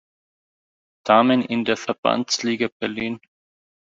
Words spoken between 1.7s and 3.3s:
Verbandsliga Berlin.